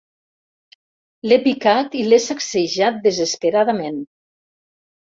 L'he 1.29 1.37
picat 1.43 1.99
i 2.01 2.03
l'he 2.09 2.21
sacsejat 2.25 3.01
desesperadament. 3.07 4.05